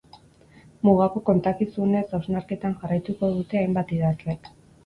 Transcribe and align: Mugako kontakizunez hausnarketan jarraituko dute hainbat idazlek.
Mugako 0.89 1.21
kontakizunez 1.27 2.03
hausnarketan 2.19 2.75
jarraituko 2.81 3.33
dute 3.37 3.63
hainbat 3.63 3.97
idazlek. 3.99 4.55